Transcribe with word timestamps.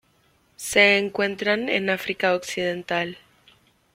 Se 0.55 0.97
encuentran 0.97 1.69
en 1.69 1.91
África 1.91 2.33
Occidental. 2.33 3.19